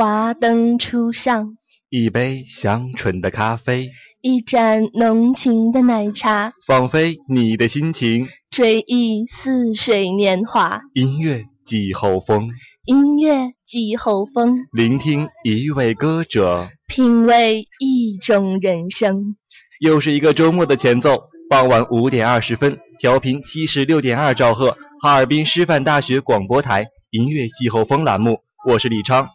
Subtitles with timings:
[0.00, 1.58] 华灯初上，
[1.90, 3.90] 一杯香醇的咖啡，
[4.22, 8.26] 一盏浓情的奶茶，放飞你的心情。
[8.50, 10.80] 追忆似水年华。
[10.94, 12.48] 音乐季候风，
[12.86, 16.70] 音乐季候风，聆听一位歌者。
[16.86, 19.36] 品味一种人生。
[19.80, 21.20] 又是一个周末的前奏，
[21.50, 29.28] 傍晚五点二十分，调频七十六点二兆赫，哈尔滨师范大学广播台音乐季候风栏目，我是李昌。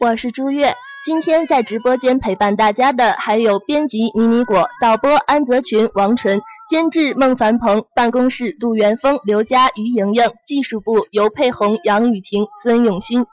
[0.00, 0.74] 我是朱月，
[1.04, 13.24] 今天在直播间陪伴大家的还有编辑迷你果、导播安泽群、王纯、监制孟凡鹏、办公室杜元峰、刘佳、于莹莹、技术部尤佩红、杨雨婷、孙永新。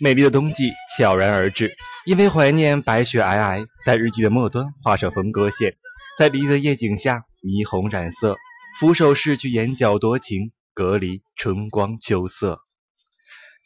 [0.00, 1.72] 美丽的冬季悄然而至，
[2.04, 5.72] 因为怀念白雪皑皑，在日记的末端画上分割线，
[6.18, 8.36] 在离的夜景下霓虹染色，
[8.78, 12.58] 俯首拭去眼角多情，隔离春光秋色。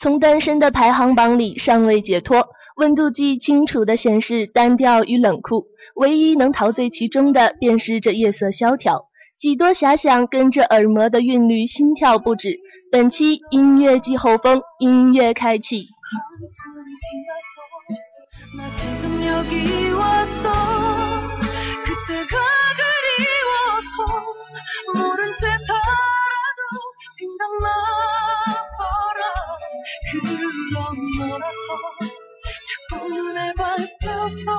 [0.00, 9.10] 从单身的排行榜里尚未解脱，温度计清楚地显示单调与冷酷，唯一能陶醉其中的便是这夜色萧条。
[9.36, 12.58] 几多遐想跟着耳膜的韵律心跳不止。
[12.90, 15.88] 本期音乐季后风，音乐开启。
[32.96, 34.52] 눈에 밟혀서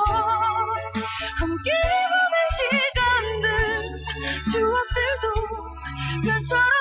[1.40, 1.72] 함께
[2.12, 4.04] 보낸 시간들
[4.52, 5.24] 추억들도
[6.24, 6.81] 별처럼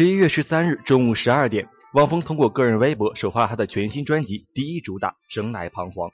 [0.00, 6.08] 十一月十三日中午十二点，汪峰通过个人微博首发了他的全新专辑第一主打《生来彷徨》。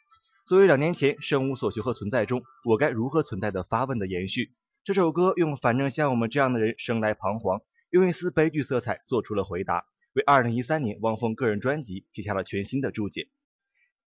[0.45, 4.51] 作为两年前《生无所求和存在》中“我该如何存在”的发问的延续，
[4.83, 7.61] 这首歌用“反正像我们这样的人生来彷徨”，
[7.91, 9.85] 用一丝悲剧色彩做出了回答，
[10.15, 13.29] 为二零一三年汪峰个人专辑写下了全新的注解。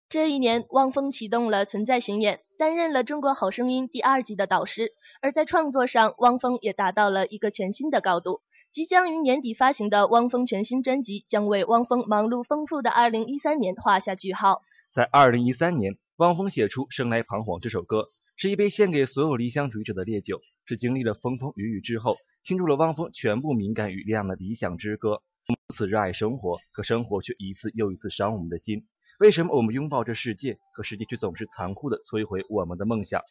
[0.10, 4.92] 这一年，汪峰启动了存在巡演，担任了《中国好声音》第二季的导师。
[5.22, 8.42] 而在创作上，汪峰也达到了一个全新的高度。
[8.72, 14.62] 即将于年底发行的汪峰全新专辑，将为汪峰忙碌丰富的2013年画下句号。
[14.92, 18.06] 在二零一三年，汪峰写出《生来彷徨》这首歌，
[18.36, 25.24] 是一杯献给所有理想主义者的烈酒，是经历了风风雨雨之后，倾注了汪峰全部敏感与力量的理想之歌。
[25.48, 28.86] 如此热爱生活，可生活却一次又一次伤我们的心。
[29.20, 33.24] 为什么我们拥抱着世界，可世界却总是残酷地摧毁我们的梦想？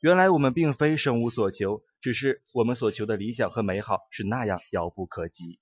[0.00, 5.58] 原来我们并非生无所求，只是我们所求的理想和美好是那样遥不可及。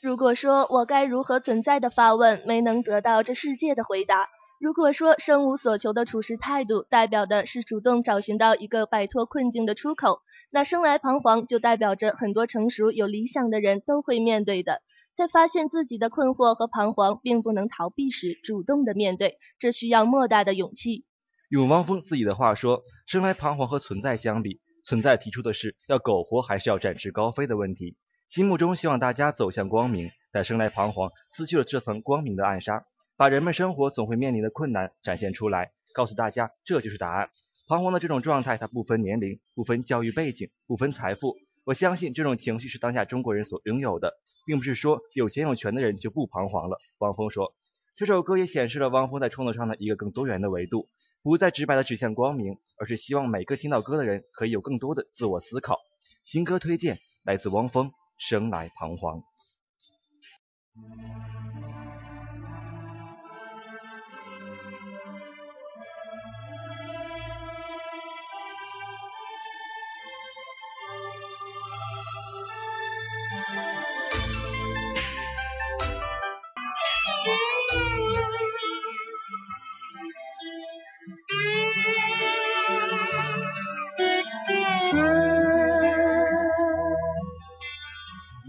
[0.00, 4.26] 如果说我该如何存在的发问没能得到这世界的回答，
[4.58, 14.80] 如果说生无所求的处事态度代表的是主动找寻到一个摆脱困境的出口，那生来彷徨就代表着很多成熟有理想的人都会面对的。
[15.14, 21.04] 在发现自己的困惑和彷徨并不能逃避时，主动的面对，这需要莫大的勇气。
[21.50, 27.96] 用汪峰自己的话说：“生来彷徨和存在相比，存在提出的是要苟活还是要展翅高飞的问题。
[28.26, 32.86] 心目中希望大家走向光明，但生来彷徨撕去了这层光明的暗纱，
[33.16, 37.30] 把人们生活总会面临的困难展现出来，告诉大家这就是答案。
[37.66, 41.36] 彷徨的这种状态，它不分年龄，不分教育背景，不分财富。
[41.64, 44.14] 我相信这种情绪是当下中国人所拥有的，
[44.46, 47.54] 并不是说有钱有权的人就不彷徨了。”汪峰说。
[47.94, 50.88] 这首歌也显示了汪峰在创作上的一个更多元的维度，
[51.22, 55.78] 不再直白的指向光明，而是希望每个听到歌的人可以有更多的自我思考。
[56.24, 57.88] 新歌推荐来自汪峰，
[58.18, 59.18] 《生来彷徨》。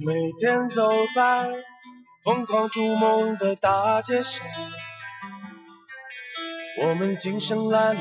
[0.04, 1.52] 每天走在
[2.24, 4.44] 疯狂逐梦的大街上，
[6.82, 7.98] 我们精神褴褛，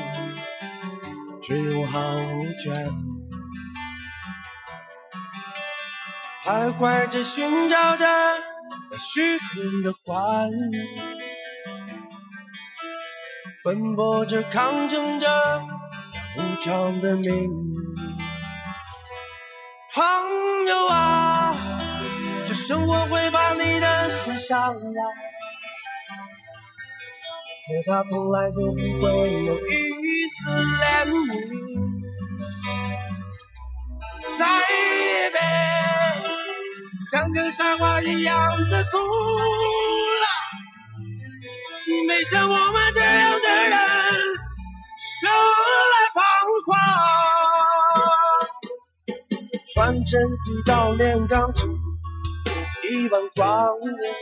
[1.43, 3.21] 却又毫无倦意，
[6.43, 8.07] 徘徊着寻找着
[8.89, 10.87] 那虚空的欢愉，
[13.63, 15.27] 奔波着抗争着
[16.35, 17.31] 那无常的命，
[19.93, 20.03] 朋
[20.65, 21.30] 友啊。
[22.53, 25.03] 生活会把你的心伤了，
[27.67, 31.31] 可它从来就不会有一丝怜悯。
[34.37, 35.39] 再也别
[37.11, 40.25] 像个傻瓜一样的哭了，
[42.07, 43.79] 没像我们这样的人
[45.19, 45.29] 生
[45.91, 46.21] 来彷
[46.65, 46.69] 徨，
[49.73, 51.80] 传真机到炼钢厂。
[53.35, 54.15] 光年，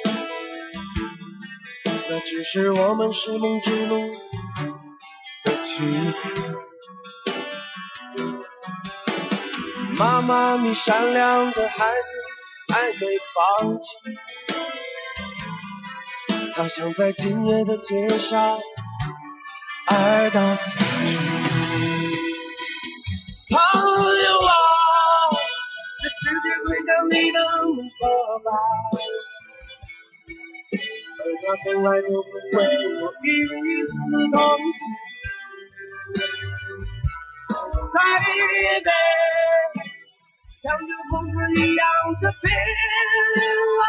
[2.09, 3.99] 那只是我们是梦之路
[5.43, 6.55] 的起点。
[9.95, 13.17] 妈妈，你善良的孩子还没
[13.59, 13.97] 放弃，
[16.55, 18.57] 他想在今夜的街上
[19.85, 21.38] 爱到死去。
[26.69, 27.89] 会将你的梦。
[31.19, 32.79] 而他从来就不会有
[33.65, 33.91] 一丝
[34.31, 34.39] 同
[34.73, 34.79] 情。
[37.91, 37.95] 再
[38.35, 38.87] 也别
[40.47, 40.81] 像个
[41.11, 41.85] 疯子一样
[42.21, 42.41] 的拼
[43.79, 43.83] 了，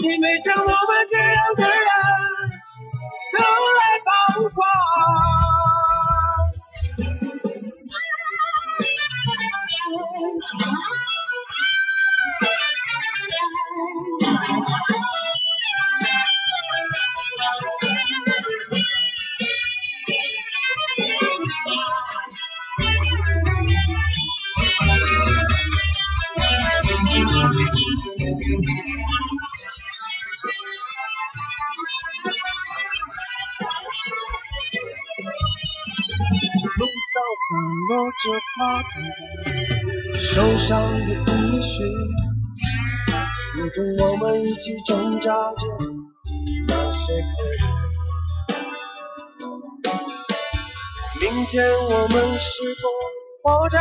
[0.00, 0.72] 你没像我们
[1.08, 1.78] 这样的人
[3.30, 3.40] 生
[3.76, 4.08] 来彷
[4.50, 4.58] 徨。
[37.36, 37.48] 散
[37.88, 38.22] 落着
[38.56, 38.92] 花朵，
[40.18, 41.70] 受伤的衣裙，
[43.54, 45.66] 如同我们一起挣扎着
[46.68, 47.30] 那些困
[51.20, 52.88] 明天我们是否
[53.42, 53.78] 活着，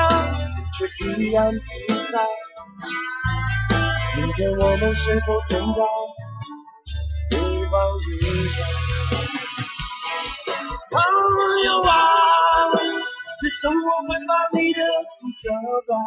[0.77, 1.59] 却依然不
[2.11, 2.19] 在？
[4.17, 5.81] 明天我们是否存在？
[7.31, 8.65] 一方一人，
[10.91, 10.95] 朋
[11.65, 12.28] 友啊。
[13.49, 15.49] 生活会把你的苦责
[15.87, 15.97] 怪，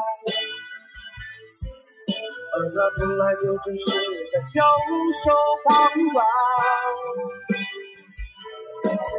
[2.54, 3.90] 而他从来就只是
[4.32, 4.64] 在享
[5.24, 5.26] 受
[5.66, 5.70] 旁
[6.12, 6.24] 观。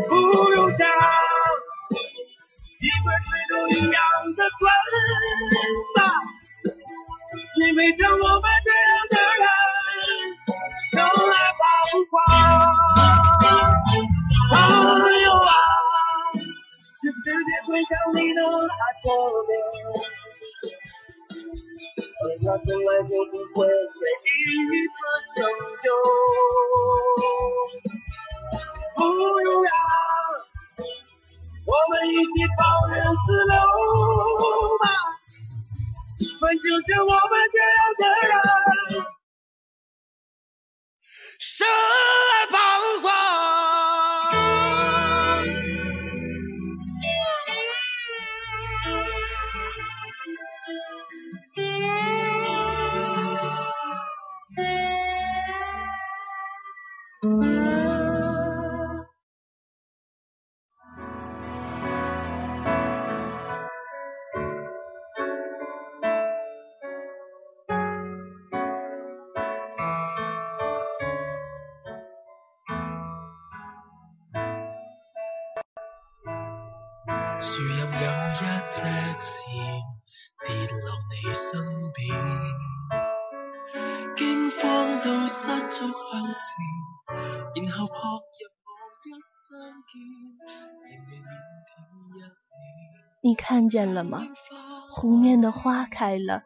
[0.07, 0.11] 不
[0.53, 0.87] 用想，
[2.79, 4.01] 一块水都一样
[4.35, 4.61] 的滚
[5.95, 5.99] 吧，
[7.57, 8.23] 因为像我们
[8.63, 9.45] 这样的人，
[10.91, 11.61] 生来彷
[12.09, 12.13] 徨。
[17.73, 18.45] 会将你的爱
[19.01, 19.09] 破
[19.47, 19.57] 灭，
[22.21, 24.05] 而他从来就不会给
[24.37, 24.95] 予一次
[25.33, 25.41] 拯
[25.81, 25.85] 救。
[28.95, 29.73] 不如让
[31.65, 32.61] 我们一起放
[32.93, 33.57] 任自流。
[34.77, 34.85] 吧，
[36.39, 37.17] 反正像我们
[37.51, 38.31] 这样的人，
[41.39, 42.55] 生来彷
[43.01, 43.72] 徨。
[93.63, 94.27] 看见了吗？
[94.89, 96.43] 湖面的花开了，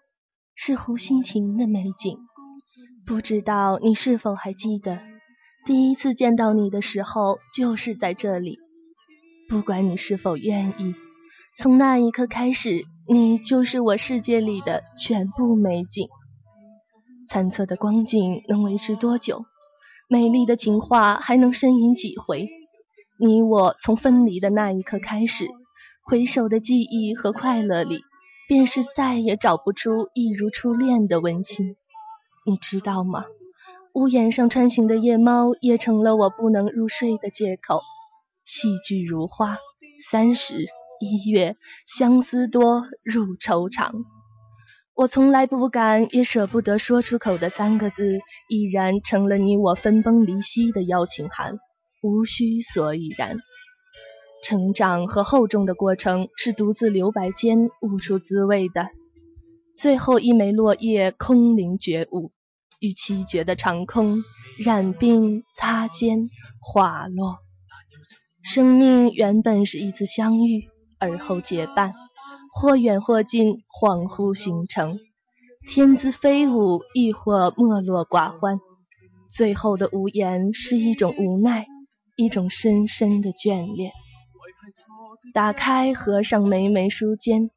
[0.53, 2.15] 是湖心亭的美景。
[3.07, 4.99] 不知道你是否还记得，
[5.65, 8.59] 第一次见到你的时候就是在这里。
[9.49, 10.93] 不管你是否愿意，
[11.57, 16.07] 从那一刻开始，你就是我世界里的全部美景。
[17.27, 19.43] 残测的光景能维持多久？
[20.07, 22.47] 美丽的情话还能呻吟几回？
[23.19, 25.47] 你我从分离的那一刻开始，
[26.09, 27.99] 回首的记忆和快乐里，
[28.47, 31.73] 便是再也找不出一如初恋的温馨。
[32.45, 33.25] 你知道吗？
[33.93, 37.81] 屋檐上穿行的夜猫也成了我不能入睡的借口。
[38.45, 39.57] 戏剧如花，
[40.09, 40.55] 三十
[41.01, 43.91] 一月，相思多，入愁肠。
[44.95, 51.59] 我从来不敢也舍不得说出口的三个字，已然成了你我分崩离析的邀请函，
[52.01, 53.37] 无需所以然。
[54.47, 58.87] 成长和厚重的过程是独自留白间悟出滋味的。
[59.75, 62.31] 最后一枚落叶空灵觉悟，
[62.79, 64.23] 与凄绝的长空
[64.57, 66.29] 染鬓擦肩
[66.61, 67.39] 滑落。
[68.41, 71.93] 生命原本是一次相遇，而后结伴，
[72.57, 74.97] 或远或近，恍惚形成。
[75.67, 78.59] 天姿飞舞，亦或没落寡欢。
[79.29, 81.67] 最后的无言是一种无奈，
[82.15, 83.91] 一种深深的眷恋。
[85.33, 87.49] 打开合上每每书签，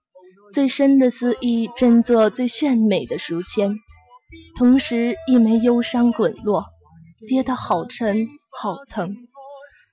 [0.52, 3.74] 最深的思意振作最炫美的书签，
[4.56, 6.64] 同时一枚忧伤滚落，
[7.28, 9.16] 跌得好沉好疼。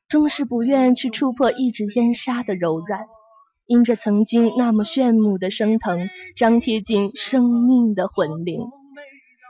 [0.09, 3.01] 终是不愿去触破一纸烟纱的柔软，
[3.65, 8.61] 因着曾经那么炫目的升腾，张贴进生命的魂灵。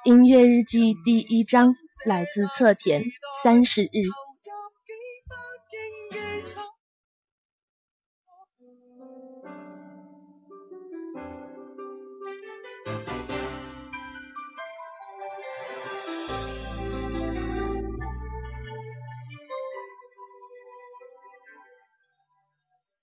[0.03, 3.03] 音乐日记第一章来自侧田，
[3.43, 4.26] 三十日。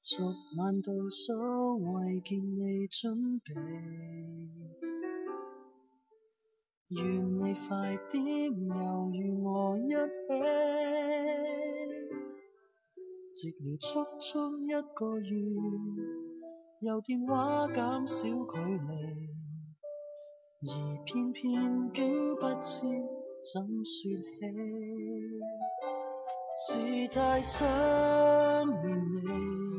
[0.07, 0.27] 昨
[0.59, 3.55] 晚倒數為見你準備，
[6.91, 9.97] 願你快啲又與我一起。
[13.33, 15.33] 寂寥足足一個月，
[16.81, 19.31] 由電話減少距離，
[20.69, 22.83] 而偏偏竟不知
[23.55, 24.37] 怎說起，
[26.69, 27.65] 是太想
[28.83, 29.74] 念你。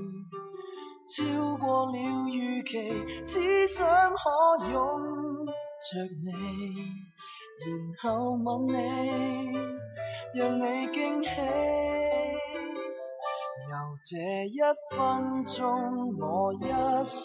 [1.07, 1.23] 超
[1.57, 6.33] 過了預期，只想可拥着你，
[7.61, 7.67] 然
[8.01, 8.73] 後吻你，
[10.33, 11.29] 讓你驚喜。
[13.67, 14.57] 由這一
[14.91, 14.97] 分
[15.45, 15.59] 鐘，
[16.19, 16.65] 我一
[17.03, 17.21] 生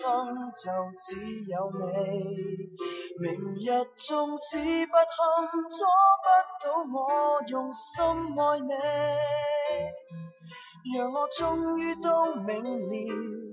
[0.56, 1.08] 就只
[1.50, 1.80] 有你。
[3.18, 3.24] 明
[3.60, 4.50] 日縱使
[4.86, 5.16] 不堪，
[5.70, 5.84] 阻
[6.20, 6.26] 不
[6.66, 6.98] 到我
[7.48, 8.72] 用心愛你，
[10.96, 13.49] 讓我終於都明了。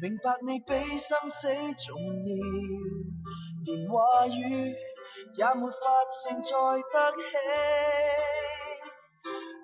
[0.00, 2.30] 明白你比生死重要，
[3.64, 4.76] 连话语
[5.34, 5.76] 也没法
[6.22, 7.22] 承載得起。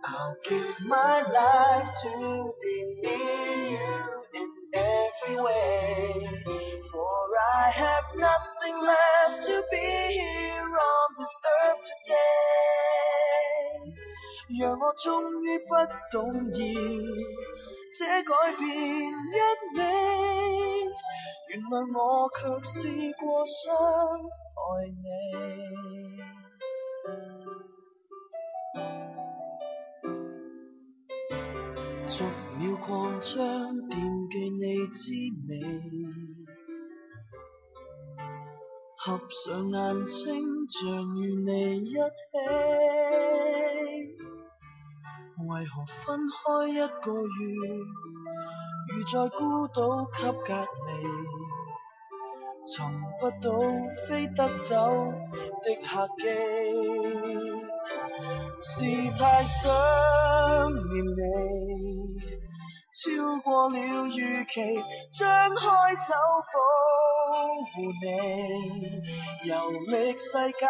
[0.02, 3.88] I'll give my life to be near you
[4.34, 6.26] in every way,
[6.90, 12.74] for I have nothing left to be here on this earth today。
[14.58, 15.70] 让我終於不
[16.10, 16.18] 動
[16.52, 16.58] 搖。
[17.96, 19.03] 这改变，
[21.70, 22.72] 原来我却试
[23.18, 23.54] 过伤
[24.54, 25.04] 害你。
[32.06, 32.22] 逐
[32.58, 32.86] 秒扩
[33.20, 33.40] 张，
[33.88, 33.92] 惦
[34.30, 35.10] 记你滋
[35.48, 35.52] 味，
[38.96, 40.24] 合上眼睛，
[40.68, 40.82] 像
[41.16, 41.96] 与你一起。
[45.46, 47.42] 为何分开一个月，
[48.88, 49.78] 如在孤岛
[50.12, 50.48] 给隔
[50.86, 50.90] 离，
[52.66, 52.82] 寻
[53.20, 53.50] 不到
[54.08, 54.74] 飞得走
[55.62, 56.24] 的客机，
[58.62, 58.72] 是
[59.18, 59.70] 太想
[60.72, 61.18] 念你，
[62.90, 63.02] 超
[63.42, 65.60] 过了预期，张开
[65.94, 66.14] 手
[66.54, 66.56] 保
[67.70, 68.06] 护你，
[69.46, 69.52] 游
[69.88, 70.66] 历世界，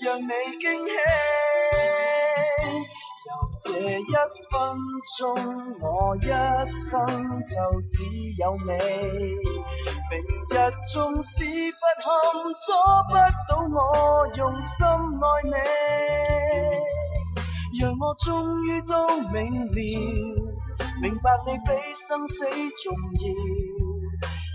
[0.00, 0.92] 让你惊喜。
[3.62, 4.56] 这一分
[5.18, 5.20] 钟，
[5.80, 6.26] 我一
[6.66, 6.88] 生
[7.44, 7.54] 就
[7.88, 8.06] 只
[8.38, 8.72] 有你。
[10.10, 10.12] 明
[10.48, 10.52] 日
[10.92, 12.10] 纵使不堪，
[12.58, 12.72] 阻
[13.08, 13.12] 不
[13.48, 13.78] 到我
[14.34, 14.88] 用心爱
[15.44, 15.52] 你。
[17.80, 19.72] 让我终于都明了，
[21.02, 22.44] 明白你比生死
[22.82, 23.24] 重要，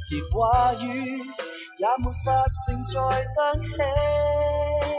[0.09, 0.83] 连话语
[1.77, 2.25] 也没法
[2.65, 2.93] 承载
[3.35, 4.94] 得起。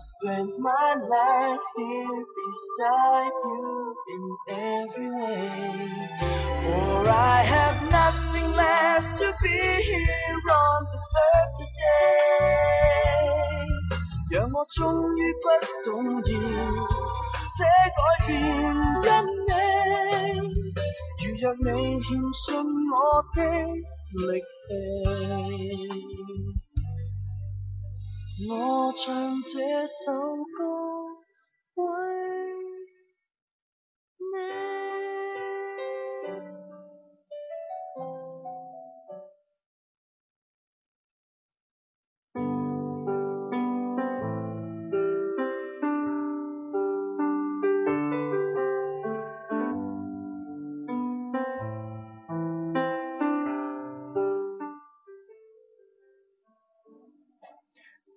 [0.00, 4.22] Spend my life here beside you in
[4.54, 5.50] every way.
[6.62, 13.26] For I have nothing left to be here on this earth today.
[14.30, 15.44] 让我终于不
[15.90, 16.20] 动摇，
[17.56, 17.64] 这
[17.96, 18.36] 改变
[19.06, 19.08] 因
[19.46, 19.50] 你。
[21.22, 21.66] 如若你
[22.00, 22.44] 欠信
[22.90, 22.94] 我
[23.34, 23.38] 的
[24.12, 24.28] 力
[24.68, 26.49] 气。
[28.49, 30.11] 我唱这首
[30.57, 31.83] 歌为
[34.17, 34.70] 你。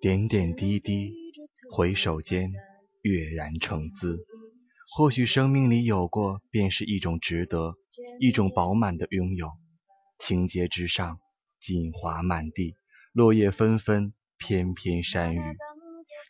[0.05, 1.15] 点点滴滴，
[1.71, 2.53] 回首间，
[3.01, 4.23] 跃然成姿。
[4.95, 7.73] 或许生命里有过，便是一种值得，
[8.19, 9.49] 一种饱满的拥有。
[10.19, 11.17] 情节之上，
[11.59, 12.75] 锦华满地，
[13.13, 15.41] 落叶纷纷，翩翩山雨，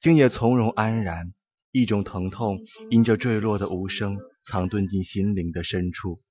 [0.02, 1.34] 竟也从容安然。
[1.74, 6.22] 一种疼痛，因着坠落的无声，藏遁进心灵的深处，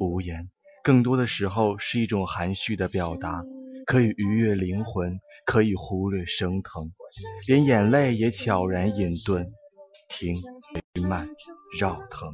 [0.00, 0.48] 无言。
[0.82, 3.44] 更多的时候，是一种含蓄的表达。
[3.88, 6.92] 可以愉悦灵魂，可以忽略升腾，
[7.46, 9.46] 连眼泪也悄然隐遁。
[10.10, 10.36] 听，
[11.08, 11.26] 慢，
[11.80, 12.30] 绕腾，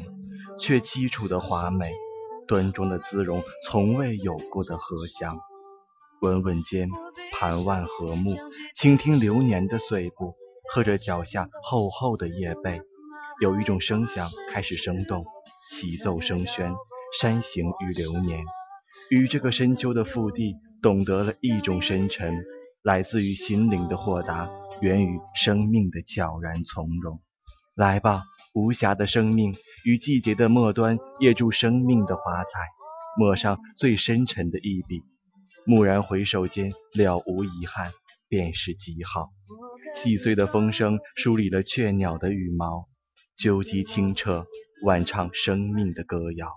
[0.59, 1.93] 却凄楚的华美，
[2.49, 5.39] 端庄的姿容，从未有过的荷香。
[6.23, 6.89] 稳稳间，
[7.33, 8.35] 盘腕和睦，
[8.75, 10.35] 倾听流年的碎步，
[10.69, 12.83] 和着脚下厚厚的叶被，
[13.41, 15.25] 有一种声响开始生动，
[15.71, 16.75] 起奏声喧，
[17.17, 18.45] 山行与流年，
[19.09, 20.57] 与这个深秋的腹地。
[20.85, 22.45] 懂得了一种深沉，
[22.83, 24.51] 来自于心灵的豁达，
[24.83, 27.23] 源于生命的悄然从容。
[27.75, 29.55] 来吧，无暇的生命，
[29.87, 32.59] 于季节的末端，掖住生命的华彩，
[33.19, 35.03] 抹上最深沉的一笔。
[35.67, 37.91] 蓦然回首间，了无遗憾，
[38.29, 39.31] 便是极好。
[39.95, 42.89] 细碎的风声梳理了雀鸟的羽毛，
[43.39, 44.47] 究极清澈，
[44.85, 46.49] 婉唱生命的歌谣，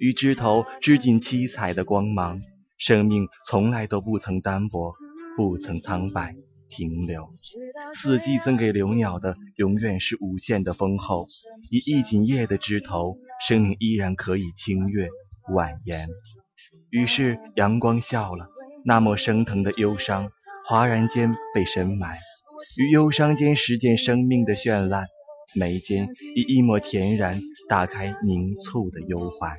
[0.00, 2.40] 与枝头织进七彩的光芒。
[2.84, 4.92] 生命从来都不曾单薄，
[5.36, 6.34] 不曾苍白
[6.68, 7.32] 停留。
[7.94, 11.28] 四季赠给留鸟的，永远是无限的丰厚。
[11.70, 15.08] 以一锦叶的枝头，生命依然可以清越
[15.54, 16.08] 婉言。
[16.90, 18.48] 于是阳光笑了，
[18.84, 20.32] 那抹升腾的忧伤，
[20.66, 22.18] 哗然间被深埋。
[22.80, 25.06] 于忧伤间实践生命的绚烂，
[25.54, 29.56] 眉间以一抹恬然打开凝促的忧怀。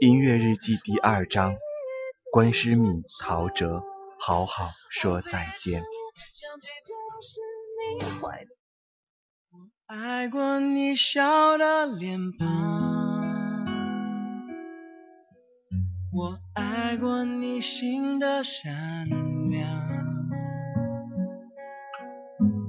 [0.00, 1.54] 音乐日记第二章。
[2.32, 3.82] 关诗敏、陶喆，
[4.18, 5.82] 好好说再见。
[9.50, 13.66] 我爱过你笑的脸庞，
[16.10, 19.10] 我爱过你心的善
[19.50, 19.68] 良，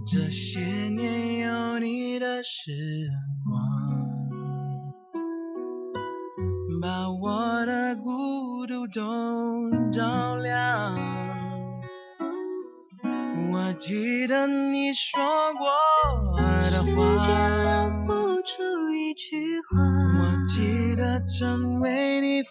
[0.05, 3.07] 这些年有你的时
[13.93, 15.21] 记得你说
[15.53, 15.67] 过
[16.71, 16.83] 的话。
[16.83, 17.29] 时间
[17.63, 19.77] 留不出一句话
[20.19, 22.49] 我记得曾为你疯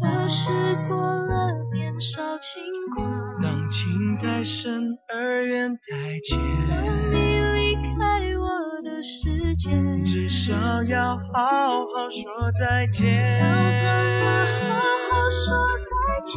[0.00, 0.10] 狂。
[0.10, 0.50] 可是
[0.88, 2.64] 过了年少轻
[2.96, 6.36] 狂，当情太深而缘太浅，
[6.68, 6.82] 当
[7.12, 7.14] 你
[7.54, 8.00] 离开
[8.36, 8.48] 我
[8.82, 9.70] 的世界，
[10.04, 13.38] 至少要好好说再见。
[13.38, 13.86] 要怎
[14.24, 14.26] 么
[14.58, 14.66] 好
[15.06, 15.46] 好说
[15.78, 15.92] 再
[16.24, 16.34] 见？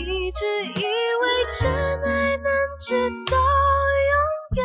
[0.30, 0.40] 直
[0.80, 1.24] 以为
[1.58, 1.60] 真
[2.02, 2.37] 爱能
[2.88, 2.94] 直
[3.26, 3.36] 到
[4.56, 4.64] 永远。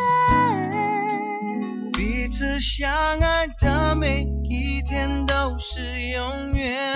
[1.92, 5.82] 彼此相爱的每一天都是
[6.14, 6.96] 永远。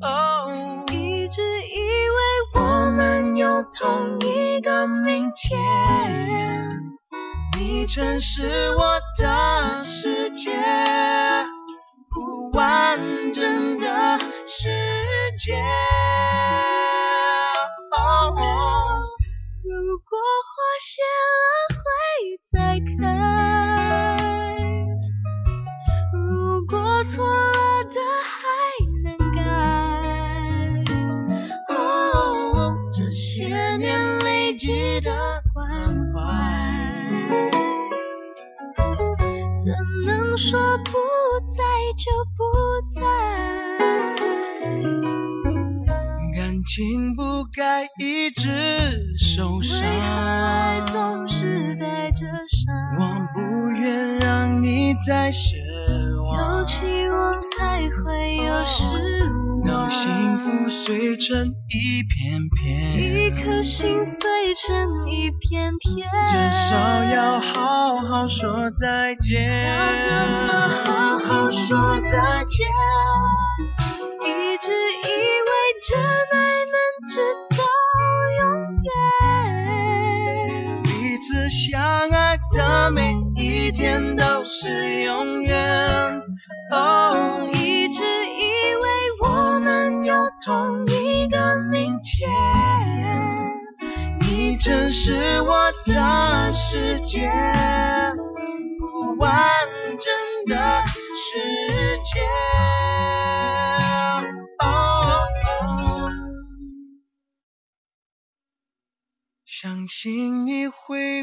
[0.00, 2.16] 哦，一直以为
[2.54, 2.60] 我
[2.96, 5.60] 们有同一个明天，
[7.58, 10.50] 你曾是我的世界，
[12.08, 12.98] 不完
[13.34, 14.70] 整的世
[15.36, 15.62] 界。
[19.88, 21.00] 如果花谢
[21.40, 21.80] 了会
[22.52, 23.00] 再开，
[26.12, 26.20] 如
[26.66, 27.96] 果错了的
[68.40, 69.64] 说再见。
[69.64, 72.67] 要怎么好好说再见？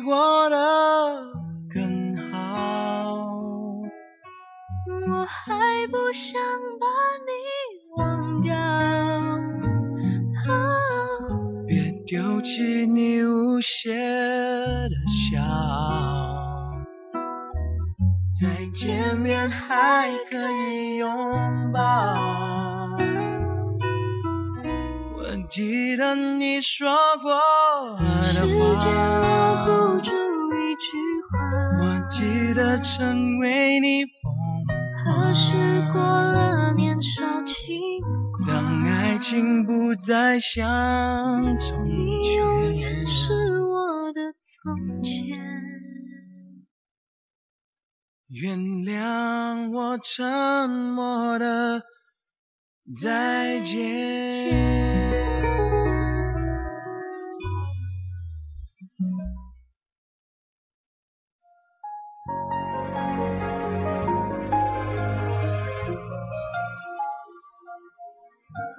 [0.06, 0.56] 过得
[1.74, 3.18] 更好。
[5.10, 6.40] 我还不想
[6.80, 6.86] 把
[7.26, 7.32] 你
[7.98, 8.54] 忘掉。
[11.68, 15.42] 别丢弃你无邪的笑，
[18.40, 21.10] 再见面还可以拥
[21.74, 21.80] 抱。
[25.18, 27.34] 我记得你说过
[27.98, 28.04] 的
[28.36, 29.85] 间留话不，住一句话。
[32.56, 34.34] 的成为你疯
[35.04, 35.58] 何时
[35.92, 37.82] 过了年少轻
[38.32, 43.08] 狂，当爱情不再像从前你永远。
[43.08, 45.38] 是我的从前。
[48.30, 51.84] 原谅我沉默的
[53.02, 55.15] 再见。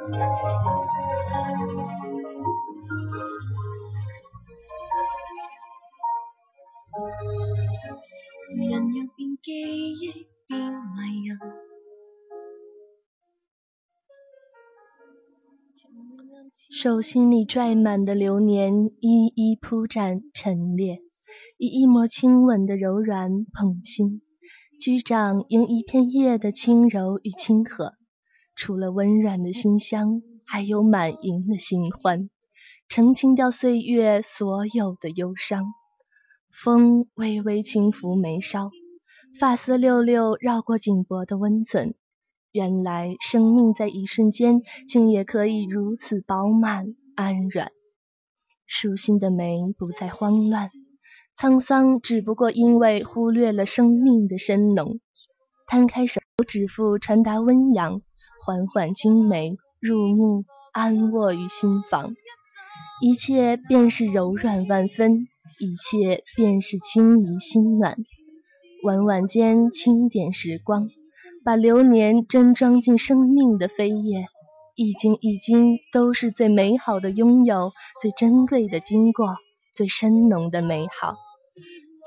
[0.09, 0.21] 人
[8.88, 9.51] 若變記
[9.97, 10.27] 憶，
[16.71, 21.01] 手心里拽满的流年，一一铺展陈列，
[21.59, 24.23] 以一抹亲吻的柔软捧心，
[24.79, 27.95] 居掌迎一片叶的轻柔与亲和。
[28.57, 32.31] 除了温软的馨香，还有满盈的新欢，
[32.88, 35.66] 澄清掉岁月所有的忧伤。
[36.51, 38.71] 风微微轻拂眉梢，
[39.38, 41.95] 发丝溜溜绕过颈脖的温存。
[42.51, 47.71] 原来生命在一瞬间，竟也可以如此饱满安软。
[48.66, 50.71] 舒心的眉不再慌乱，
[51.38, 54.99] 沧桑只不过因为忽略了生命的深浓。
[55.69, 58.01] 摊开手指腹传达温阳，
[58.46, 62.14] 缓缓惊眉入目，安卧于心房。
[63.02, 65.26] 一切便是柔软万分，
[65.59, 67.96] 一切便是轻怡心暖。
[68.85, 70.90] 晚晚间轻点时光。
[71.44, 74.26] 把流年真装进生命的扉页，
[74.76, 79.35] 一斤一斤都是最美好的拥有，最珍贵的经过，
[79.74, 81.16] 最深浓的美好。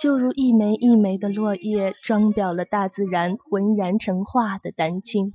[0.02, 5.34] 就如一枚一枚的落叶，装裱了大自然浑然成画的丹青，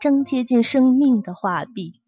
[0.00, 2.00] 张贴进生命的画壁。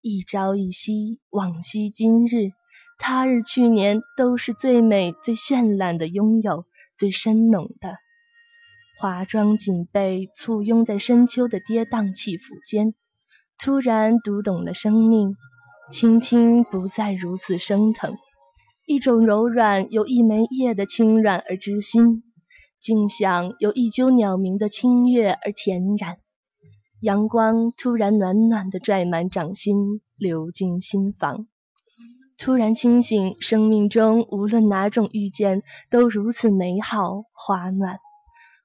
[0.00, 2.50] 一朝一夕，往昔今日，
[2.98, 6.64] 他日去年，都是最美、最绚烂的拥有，
[6.96, 7.94] 最深浓的。
[8.98, 12.94] 华装锦被，簇拥在深秋的跌宕起伏间，
[13.58, 15.36] 突然读懂了生命，
[15.92, 18.16] 倾听不再如此生疼。
[18.86, 22.22] 一种柔软，由一枚叶的轻软而知心；
[22.80, 26.18] 静享，由一鸠鸟鸣的清悦而恬然。
[27.00, 31.46] 阳光突然暖暖的拽满掌心，流进心房。
[32.36, 37.96] 突然清醒，生命中无论哪种遇见，都如此美好花暖；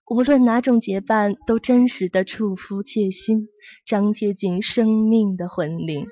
[0.09, 3.47] 无论哪种结伴，都真实的触肤切心，
[3.85, 6.05] 张贴进生命的魂灵。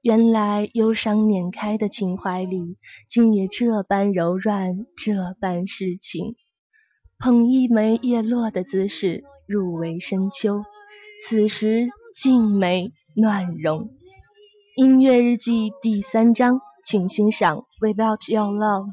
[0.00, 2.78] 原来忧伤碾开的情怀里，
[3.08, 6.36] 竟也这般柔软，这般诗情。
[7.18, 10.62] 捧一枚叶落的姿势，入围深秋。
[11.22, 13.88] 此时静美暖融。
[14.76, 18.86] 音乐日记第三章，请欣赏《Without Your Love》。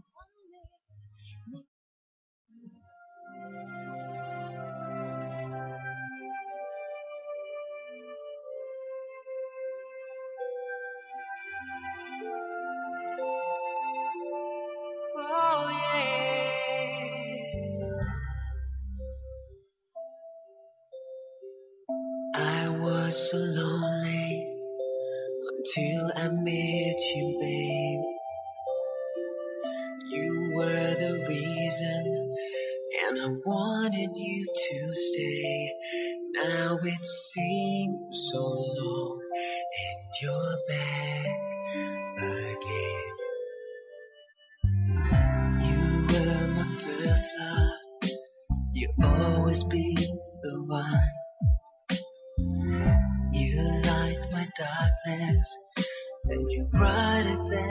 [56.26, 57.70] And you're brighter than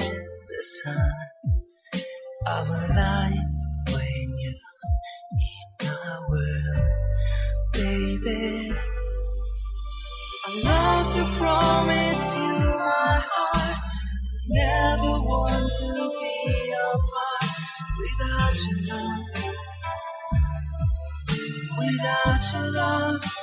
[0.49, 1.13] the sun.
[2.49, 3.39] I'm alive
[3.93, 4.53] when you're
[5.33, 6.93] in my world,
[7.73, 8.73] baby.
[10.47, 13.79] I love to promise you my heart,
[14.49, 17.51] never want to be apart
[18.01, 19.45] without your love,
[21.79, 23.40] without your love.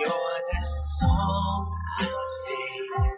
[0.00, 0.62] you're the
[0.98, 3.12] song I sing,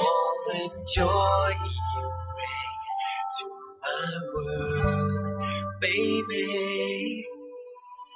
[0.00, 2.80] all the joy you bring
[3.38, 3.46] to
[3.82, 5.44] my world,
[5.80, 7.24] baby.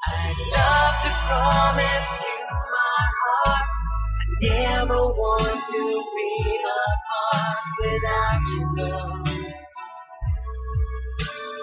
[0.08, 3.68] I'd love to promise you my heart.
[4.20, 9.28] I never want to be apart without your love.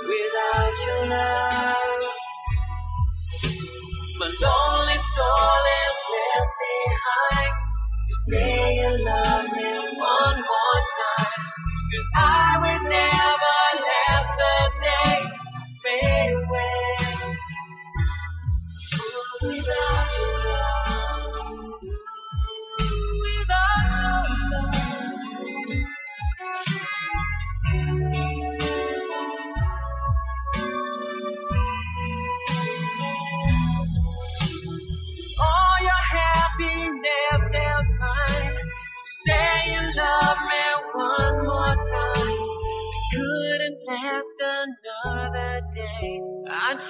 [0.08, 1.43] Without your love,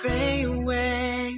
[0.04, 1.34] 卑微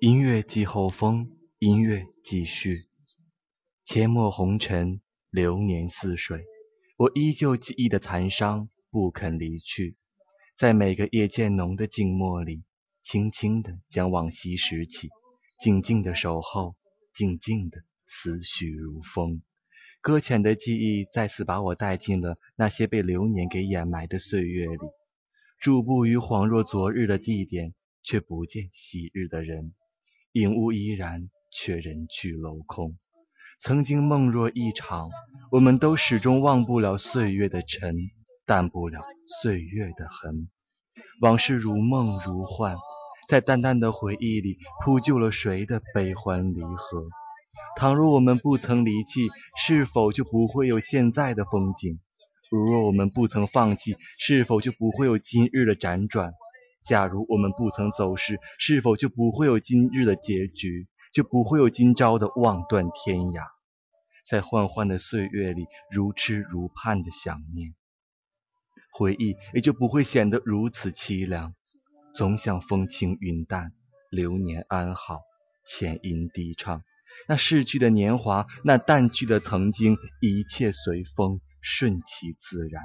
[0.00, 2.88] 音乐季后风，音乐继续，
[3.86, 6.44] 阡陌红尘，流年似水。
[6.98, 9.96] 我依旧记忆的残伤，不肯离去。
[10.56, 12.62] 在每个夜渐浓的静默里，
[13.02, 15.10] 轻轻地将往昔拾起，
[15.60, 16.74] 静静的守候，
[17.12, 19.42] 静静的思绪如风。
[20.00, 24.78] 搁浅的记忆再次把我带进了那些被流年给掩埋的岁月里，
[25.60, 29.74] 驻步于恍若昨日的地点，却不见昔日的人，
[30.32, 32.96] 影物依然，却人去楼空。
[33.58, 35.08] 曾经梦若一场，
[35.50, 37.96] 我们都始终忘不了岁月的尘，
[38.44, 39.02] 淡不了
[39.40, 40.50] 岁月的痕。
[41.22, 42.76] 往事如梦如幻，
[43.28, 47.08] 在淡淡的回忆里铺就了谁的悲欢离合。
[47.78, 51.98] 倘若我们不曾离弃，是否就不会有现在的风景？
[52.50, 56.34] 如若我们不曾放弃，是否就不会有今日的辗转？
[56.84, 60.86] 假如我们不曾走失，是否就不会有今日的结局？
[61.16, 63.46] 就不会有今朝的望断天涯？
[64.28, 67.74] 在幻幻的岁月里，如痴如盼的想念，
[68.92, 71.54] 回忆也就不会显得如此凄凉。
[72.14, 73.72] 总想风轻云淡，
[74.10, 75.20] 流年安好，
[75.64, 76.82] 浅吟低唱。
[77.26, 82.82] 那逝去的年华，那淡去的曾经，一切随风，顺其自然。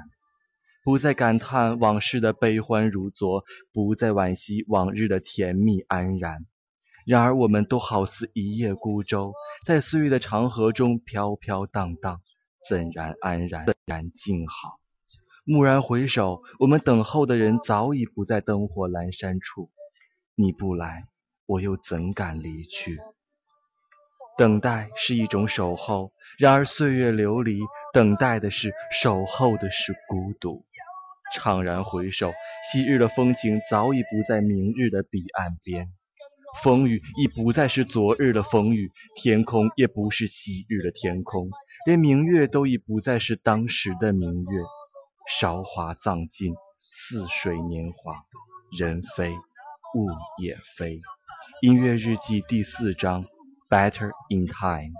[0.82, 6.46] 不再感叹往事的悲欢如昨，不再惋惜往日的甜蜜安然。
[7.06, 9.34] 然而，我们都好似一叶孤舟，
[9.64, 12.20] 在岁月的长河中飘飘荡荡，
[12.68, 14.78] 怎然安然，怎然静好？
[15.44, 19.70] 蓦然回首，我们等候的人早已不在灯火阑珊处。
[20.34, 21.08] 你不来，
[21.46, 23.00] 我又怎敢离去？
[24.38, 27.60] 等待是一种守候，然而岁月流离，
[27.92, 30.64] 等待的是守候的是孤独。
[31.34, 32.32] 怅然回首，
[32.70, 35.92] 昔日的风景早已不在明日的彼岸边，
[36.62, 41.50] 风雨已不再是昨日的风雨，天空也不是昔日的天空，
[41.86, 44.62] 连明月都已不再是当时的明月。
[45.28, 48.24] 韶华葬尽，似水年华，
[48.76, 50.08] 人非，物
[50.42, 51.00] 也非。
[51.60, 53.24] 音乐日记第四章。
[53.72, 54.92] better in time.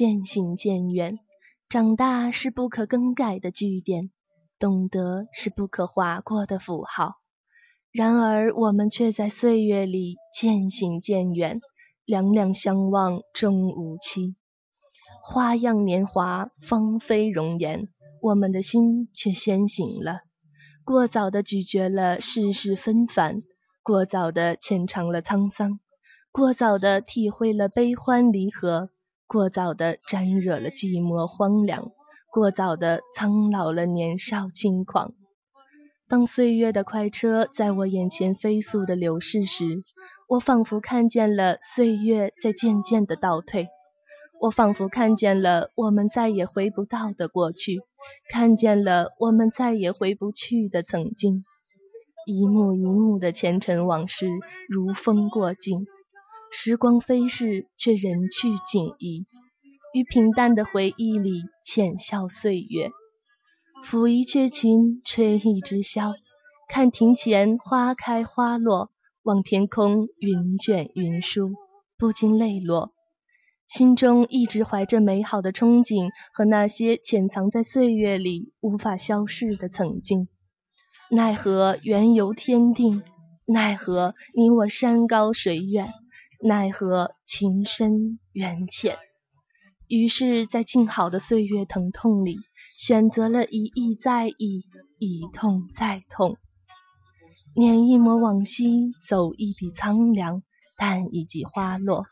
[0.00, 1.18] 渐行渐远，
[1.68, 4.10] 长大是不可更改的句点，
[4.58, 7.16] 懂得是不可划过的符号。
[7.92, 11.60] 然而，我们却在岁月里渐行渐远，
[12.06, 14.36] 两两相望终无期。
[15.22, 17.86] 花样年华，芳菲容颜，
[18.22, 20.20] 我们的心却先行了。
[20.82, 23.42] 过早的咀嚼了世事纷繁，
[23.82, 25.78] 过早的浅尝了沧桑，
[26.32, 28.88] 过早的体会了悲欢离合，
[29.32, 31.92] 过早的沾惹了寂寞荒凉，
[32.32, 35.14] 过早的苍老了年少轻狂。
[36.08, 39.84] 当岁月的快车在我眼前飞速的流逝时，
[40.28, 43.68] 我仿佛看见了岁月在渐渐的倒退，
[44.40, 47.82] 我仿佛看见了我们再也回不到的过去。
[48.28, 51.44] 看见了我们再也回不去的曾经，
[52.26, 54.28] 一幕一幕的前尘往事
[54.68, 55.78] 如风过境，
[56.52, 59.26] 时光飞逝，却人去景移。
[59.92, 62.90] 于平淡的回忆里浅笑岁月，
[63.84, 66.14] 抚一阙琴，吹一支箫，
[66.68, 68.90] 看庭前花开花落，
[69.22, 71.50] 望天空云卷云舒，
[71.98, 72.92] 不禁泪落。
[73.66, 80.28] 心中一直怀着美好的憧憬和那些潜藏在岁月里无法消逝的曾经，
[81.10, 83.02] 奈何缘由天定，
[83.46, 85.92] 奈何你我山高水远，
[86.42, 88.96] 奈何情深缘浅。
[89.88, 92.38] 于是，在静好的岁月疼痛里，
[92.78, 94.64] 选择了一意再意，
[94.98, 96.38] 一痛再痛，
[97.54, 100.42] 捻一抹往昔，走一笔苍凉，
[100.78, 102.06] 淡一季花落。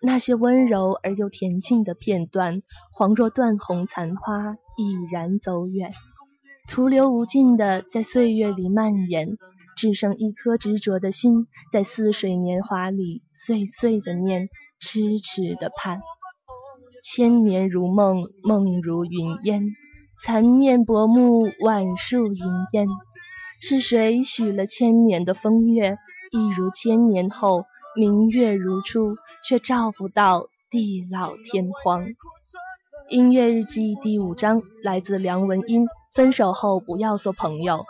[0.00, 2.62] 那些温柔而又恬静的片段，
[2.96, 5.92] 恍若断红残花，已然走远，
[6.68, 9.36] 徒留无尽的在岁月里蔓延，
[9.78, 14.48] 只剩一颗执着的心，在似水年华里碎碎的念，
[14.80, 16.00] 痴痴的盼。
[17.00, 19.68] 千年如梦，梦如云烟，
[20.20, 22.34] 残念薄暮，晚树云
[22.72, 22.88] 烟。
[23.60, 25.96] 是谁许了千年的风月，
[26.32, 27.64] 一如千年后。
[27.96, 32.04] 明月如初，却照不到地老天荒。
[33.08, 35.86] 音乐日记第五章来自梁文音。
[36.12, 37.84] 分手后不要做朋友。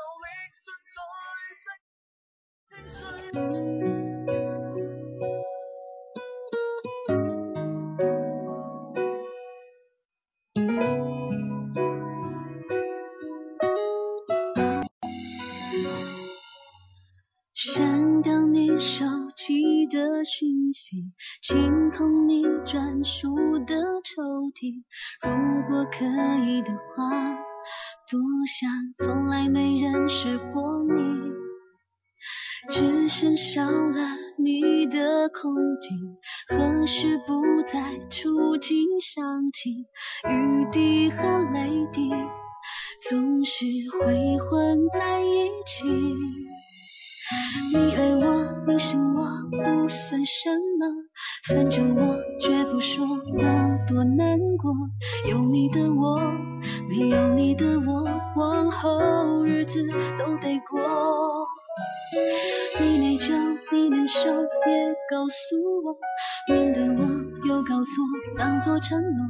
[68.81, 69.27] 承诺。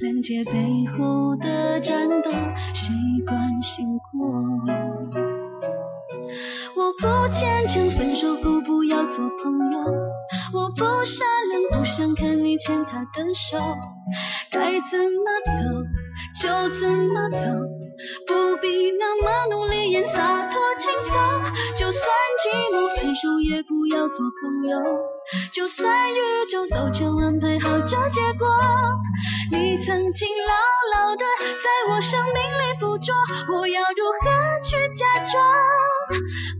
[0.00, 2.30] 谅解背后的战斗，
[2.74, 2.94] 谁
[3.26, 4.10] 关心过？
[6.76, 9.80] 我不坚强，分手后不要做朋友。
[10.52, 13.58] 我不善良，不想看你牵他的手。
[14.50, 15.60] 该怎么走
[16.42, 16.48] 就
[16.80, 17.38] 怎么走，
[18.26, 21.12] 不必那么努力演洒脱轻松。
[21.76, 22.02] 就算
[22.42, 22.44] 寂
[22.74, 24.78] 寞，分手也不要做朋友。
[25.52, 26.16] 就算宇
[26.50, 28.48] 宙早就安排好这结果，
[29.52, 30.54] 你曾经牢
[30.94, 33.14] 牢的在我生命里捕捉，
[33.52, 34.28] 我要如何
[34.60, 35.42] 去假装？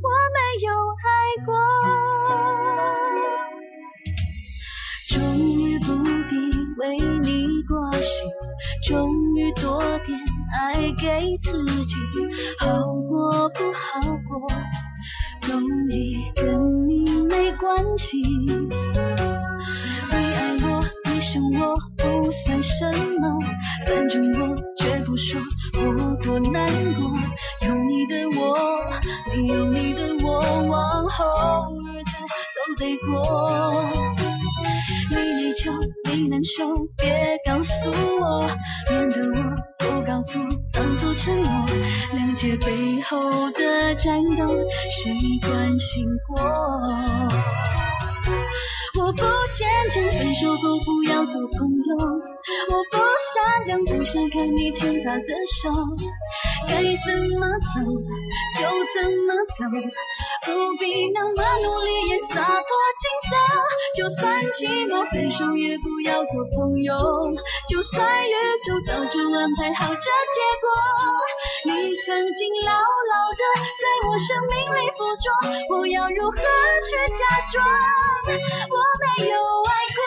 [0.03, 1.09] 我没有爱
[1.47, 1.55] 过，
[5.09, 5.87] 终于不
[6.29, 6.35] 必
[6.79, 8.31] 为你挂心，
[8.87, 10.19] 终于多点
[10.53, 11.95] 爱给自己，
[12.59, 12.67] 好
[13.09, 14.49] 过不好过，
[15.49, 15.61] 容
[15.91, 18.17] 易跟你没关系。
[18.21, 18.73] 你
[20.13, 23.39] 爱我，你想我，不算什么，
[23.87, 25.41] 反正我绝不说
[25.75, 27.13] 我多难过。
[27.67, 28.57] 有你的我，
[29.29, 31.25] 没有你的我，往后
[31.87, 32.13] 日子
[32.57, 33.85] 都得过。
[35.11, 35.73] 你内疚，
[36.13, 38.51] 你难受，别告诉我，
[38.91, 39.57] 免得我
[40.11, 40.43] 不搞错，
[40.73, 41.67] 当作承诺，
[42.17, 44.49] 谅解背后的战斗，
[44.91, 46.43] 谁关心过？
[48.99, 51.97] 我不坚强，分手后不要做朋友。
[52.71, 55.29] 我不善良，不想看你牵他的
[55.63, 55.71] 手。
[56.69, 57.75] 该怎么走
[58.57, 58.61] 就
[58.95, 59.65] 怎么走，
[60.47, 62.71] 不必那么努力也洒脱
[63.01, 63.33] 轻松。
[63.97, 66.97] 就算寂寞，分手也不要做朋友。
[67.69, 68.33] 就算宇
[68.65, 70.67] 宙早就安排好这结果，
[71.67, 73.43] 你曾经牢牢的
[73.81, 75.25] 在我生命里附着，
[75.75, 77.21] 我要如何去假
[77.53, 77.65] 装
[78.71, 80.01] 我没有爱过？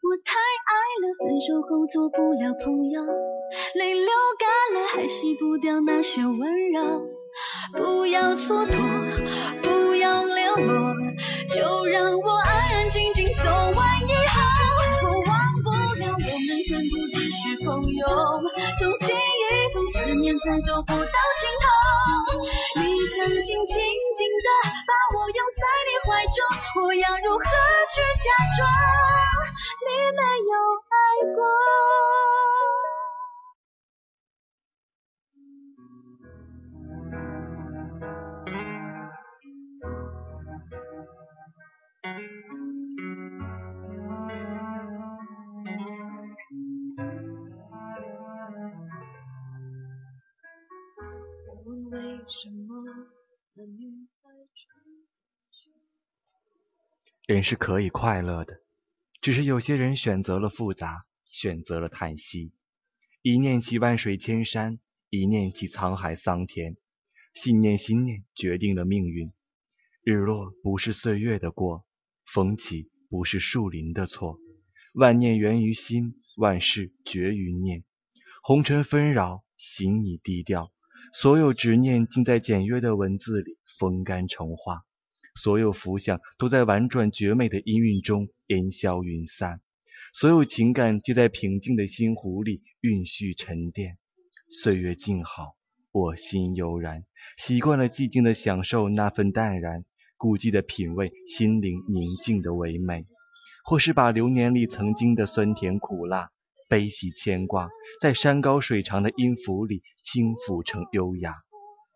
[0.00, 0.30] 我太
[0.64, 0.70] 爱
[1.00, 2.96] 了，分手后做不了朋友，
[3.74, 7.17] 泪流干了还洗不掉那些温柔。
[7.72, 10.94] 不要蹉跎，不要流落，
[11.54, 14.40] 就让我安安静静走完以后。
[15.02, 18.06] 我忘不了我们曾不只是朋友，
[18.78, 19.18] 从今以
[19.74, 21.66] 后思念再走不到尽头。
[22.76, 22.80] 你
[23.16, 23.74] 曾经紧
[24.16, 24.48] 紧的
[24.86, 26.36] 把我拥在你怀中，
[26.82, 28.26] 我要如何去假
[28.56, 28.58] 装
[29.84, 30.52] 你没有
[30.88, 30.94] 爱
[31.34, 31.38] 过？
[57.26, 58.60] 人是可以快乐的，
[59.22, 62.52] 只是有些人选择了复杂，选择了叹息。
[63.22, 66.76] 一念起万水千山，一念起沧海桑田。
[67.32, 69.32] 信念，心念决定了命运。
[70.02, 71.86] 日落不是岁月的过，
[72.26, 74.38] 风起不是树林的错。
[74.92, 77.84] 万念源于心，万事决于念。
[78.42, 80.70] 红尘纷扰，心已低调。
[81.12, 84.82] 所有执念尽在简约的文字里风干成花，
[85.34, 89.60] 所有浮想都在婉转绝美的音韵中烟消云散，
[90.12, 93.98] 所有情感皆在平静的心湖里蕴蓄沉淀。
[94.50, 95.56] 岁月静好，
[95.92, 97.04] 我心悠然，
[97.36, 99.84] 习惯了寂静的享受那份淡然，
[100.16, 103.02] 孤寂的品味心灵宁静的唯美，
[103.64, 106.30] 或是把流年里曾经的酸甜苦辣。
[106.68, 111.36] 悲喜牵挂，在山高水长的音符里轻抚成优雅，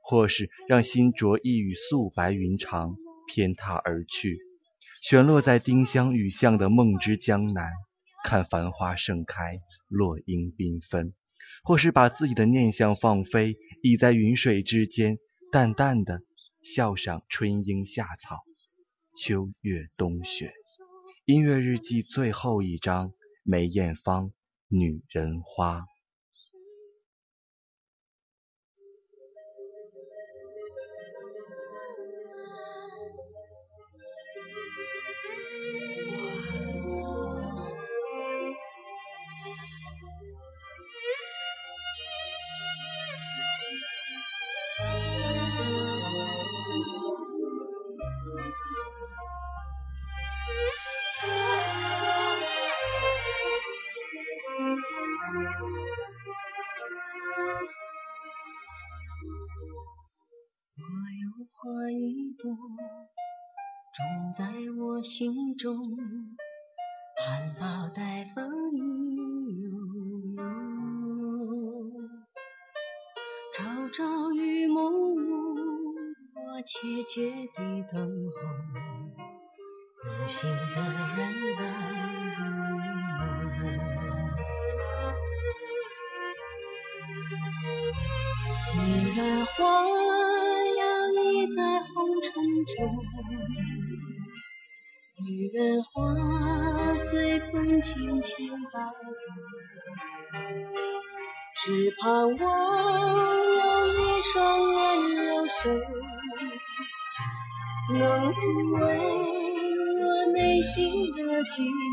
[0.01, 2.97] 或是让心着意于素白云长，
[3.29, 4.39] 偏踏而去，
[5.03, 7.71] 旋落在丁香雨巷的梦之江南，
[8.25, 11.13] 看繁花盛开，落英缤纷；
[11.63, 15.19] 或是把自己的念想放飞，倚在云水之间，
[15.51, 16.23] 淡淡的
[16.63, 18.39] 笑赏春樱夏草，
[19.15, 20.55] 秋月冬雪。
[21.27, 23.13] 音乐日记最后一章，
[23.45, 24.33] 梅艳芳。
[24.75, 25.92] 女人花。
[64.33, 64.45] 在
[64.79, 65.77] 我心中，
[67.19, 68.79] 含苞待放意
[69.61, 69.71] 悠
[70.37, 70.43] 悠。
[73.53, 73.61] 朝
[73.91, 75.55] 朝与暮暮，
[76.35, 78.35] 我切切地等候，
[80.07, 80.57] 有心的
[81.19, 81.21] 人
[81.59, 81.63] 来
[82.39, 82.41] 入
[82.79, 82.81] 梦。
[88.75, 88.81] 女
[89.15, 89.53] 人花
[90.79, 90.81] 摇
[91.13, 91.21] 曳
[91.55, 92.33] 在红尘
[92.65, 92.73] 中，
[95.53, 98.95] 任花随风轻轻摆动，
[101.55, 102.41] 只盼望
[103.59, 104.33] 有一双
[104.73, 105.61] 温柔手，
[107.93, 108.41] 能抚
[108.81, 108.81] 慰
[110.03, 111.92] 我内心的寂寞。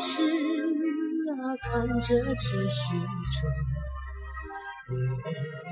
[0.00, 0.22] 是
[1.28, 3.46] 啊，看着这虚愁，
[4.88, 4.94] 也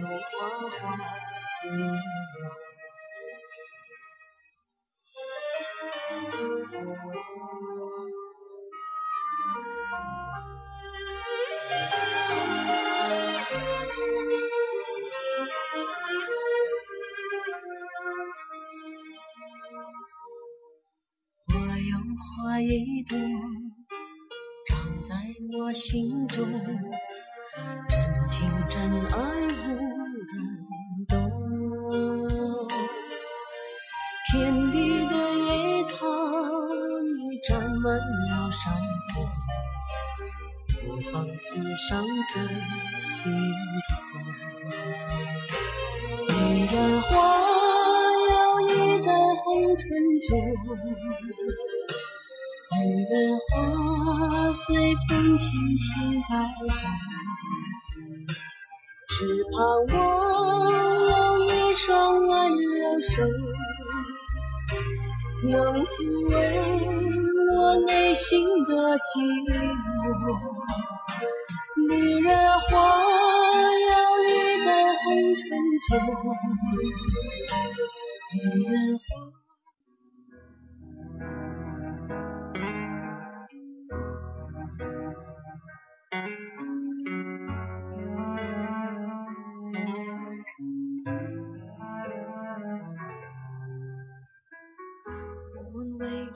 [0.01, 0.77] 有花花
[1.35, 1.89] 似梦。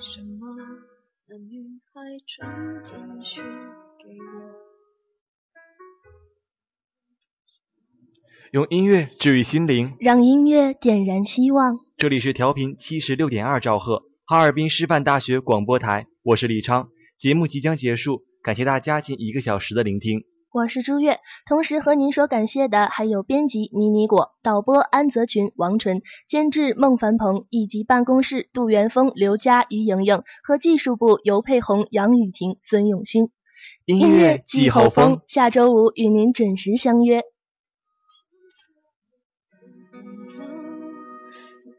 [0.03, 0.48] 什么
[1.28, 4.53] 那女孩传简讯给我？
[8.50, 11.76] 用音乐治愈心灵，让音乐点燃希望。
[11.96, 16.88] 这里是调频七十六点二兆赫，哈尔滨师范大学广播台，我是李昌。
[17.16, 20.24] 节目即将结束，感谢大家近一个小时的聆听。
[20.53, 33.30] 我是朱月，同时和您说感谢的还有编辑妮妮果、导播安泽群、王纯、监制孟凡鹏，以及办公室杜元峰、刘佳、于莹莹和技术部尤佩红、杨雨婷、孙永新。
[33.86, 37.22] 音乐季候风，下周五与您准时相约。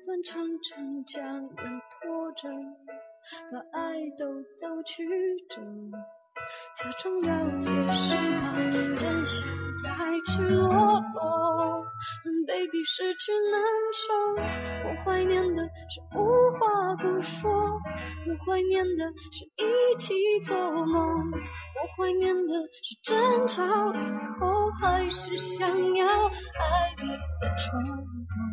[0.03, 2.49] 钻长城将人拖着，
[3.51, 5.05] 把爱都走曲
[5.47, 5.61] 折。
[6.75, 7.29] 假装了
[7.61, 8.53] 解是怕
[8.95, 9.47] 真相
[9.83, 10.69] 太赤裸
[12.47, 13.61] ，baby 失去难
[13.93, 14.03] 受。
[14.89, 23.97] 我怀念的是无话不说，我怀念的是一起做梦，我怀念的是争吵以
[24.39, 28.52] 后还是想要爱你的冲动。